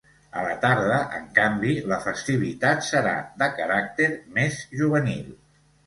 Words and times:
A 0.39 0.43
la 0.45 0.53
tarda, 0.61 0.95
en 1.17 1.27
canvi, 1.35 1.75
la 1.93 2.01
festivitat 2.07 2.83
serà 2.91 3.15
de 3.45 3.53
caràcter 3.61 4.13
més 4.41 4.63
juvenil. 4.83 5.35